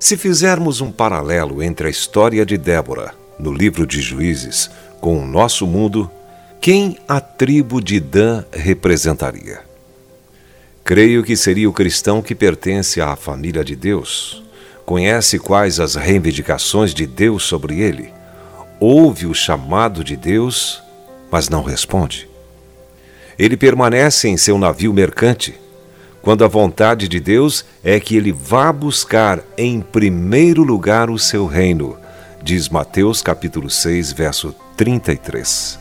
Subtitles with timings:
[0.00, 4.70] Se fizermos um paralelo entre a história de Débora, no livro de Juízes,
[5.00, 6.08] com o nosso mundo,
[6.60, 9.60] quem a tribo de Dan representaria?
[10.84, 14.44] Creio que seria o cristão que pertence à família de Deus,
[14.86, 18.17] conhece quais as reivindicações de Deus sobre ele
[18.80, 20.82] ouve o chamado de Deus,
[21.30, 22.28] mas não responde.
[23.38, 25.54] Ele permanece em seu navio mercante,
[26.20, 31.46] quando a vontade de Deus é que ele vá buscar em primeiro lugar o seu
[31.46, 31.96] reino,
[32.42, 35.78] diz Mateus capítulo 6, verso 33.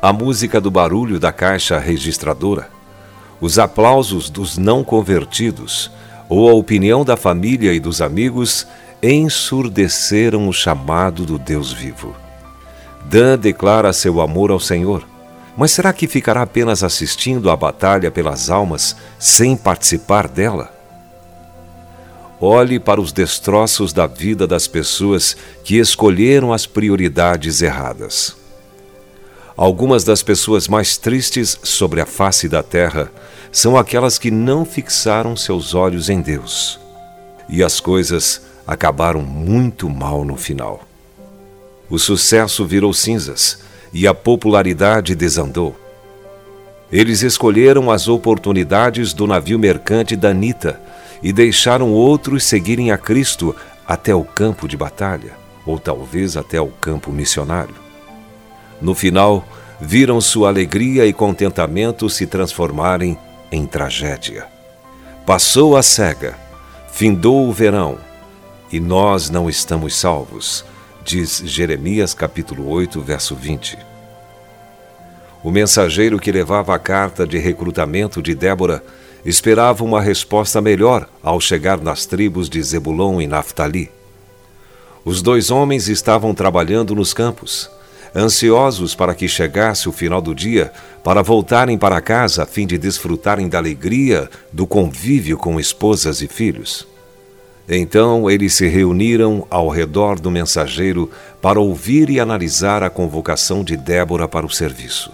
[0.00, 2.68] A música do barulho da caixa registradora
[3.42, 5.90] os aplausos dos não convertidos
[6.28, 8.68] ou a opinião da família e dos amigos
[9.02, 12.14] ensurdeceram o chamado do Deus vivo.
[13.04, 15.04] Dan declara seu amor ao Senhor,
[15.56, 20.72] mas será que ficará apenas assistindo à batalha pelas almas sem participar dela?
[22.40, 28.36] Olhe para os destroços da vida das pessoas que escolheram as prioridades erradas.
[29.56, 33.12] Algumas das pessoas mais tristes sobre a face da terra
[33.52, 36.80] são aquelas que não fixaram seus olhos em Deus.
[37.48, 40.82] E as coisas acabaram muito mal no final.
[41.90, 43.60] O sucesso virou cinzas
[43.92, 45.76] e a popularidade desandou.
[46.90, 50.32] Eles escolheram as oportunidades do navio mercante da
[51.22, 53.54] e deixaram outros seguirem a Cristo
[53.86, 55.32] até o campo de batalha,
[55.64, 57.74] ou talvez até o campo missionário.
[58.80, 59.44] No final,
[59.80, 63.16] viram sua alegria e contentamento se transformarem
[63.50, 64.46] em tragédia.
[65.24, 66.36] Passou a cega,
[66.90, 67.98] findou o verão,
[68.72, 70.64] e nós não estamos salvos,
[71.04, 73.76] diz Jeremias capítulo 8, verso 20.
[75.44, 78.82] O mensageiro que levava a carta de recrutamento de Débora
[79.24, 83.90] esperava uma resposta melhor ao chegar nas tribos de Zebulon e Naftali.
[85.04, 87.70] Os dois homens estavam trabalhando nos campos
[88.14, 90.70] ansiosos para que chegasse o final do dia,
[91.02, 96.28] para voltarem para casa a fim de desfrutarem da alegria do convívio com esposas e
[96.28, 96.91] filhos.
[97.68, 103.76] Então eles se reuniram ao redor do mensageiro para ouvir e analisar a convocação de
[103.76, 105.12] Débora para o serviço.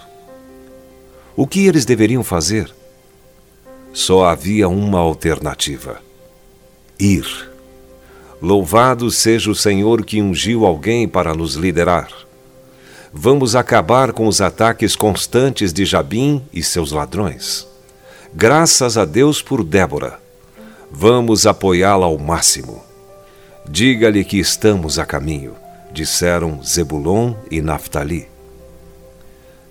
[1.35, 2.69] O que eles deveriam fazer?
[3.93, 6.01] Só havia uma alternativa:
[6.99, 7.25] ir.
[8.41, 12.09] Louvado seja o Senhor que ungiu alguém para nos liderar
[13.13, 17.67] vamos acabar com os ataques constantes de Jabim e seus ladrões.
[18.33, 20.19] Graças a Deus por Débora.
[20.91, 22.83] Vamos apoiá-la ao máximo.
[23.67, 25.53] Diga-lhe que estamos a caminho,
[25.91, 28.27] disseram Zebulon e Naphtali.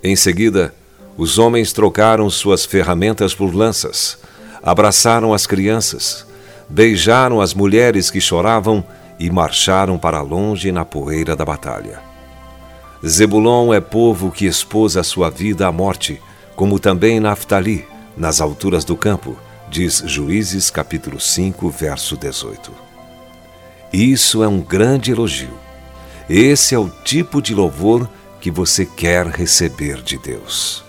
[0.02, 0.72] Em seguida,
[1.16, 4.16] os homens trocaram suas ferramentas por lanças,
[4.62, 6.24] abraçaram as crianças,
[6.68, 8.84] beijaram as mulheres que choravam
[9.18, 12.00] e marcharam para longe na poeira da batalha.
[13.04, 16.22] Zebulon é povo que expôs a sua vida à morte,
[16.54, 17.84] como também Naftali,
[18.16, 19.36] nas alturas do campo,
[19.70, 22.72] diz Juízes capítulo 5, verso 18.
[23.92, 25.58] Isso é um grande elogio.
[26.28, 28.08] Esse é o tipo de louvor
[28.40, 30.84] que você quer receber de Deus.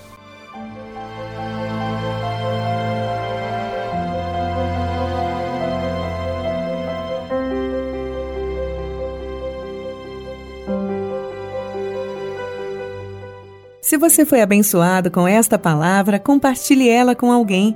[13.82, 17.76] Se você foi abençoado com esta palavra, compartilhe ela com alguém.